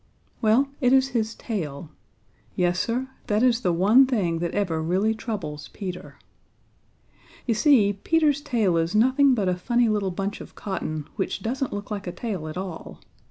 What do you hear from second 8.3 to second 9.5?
tail is, nothing but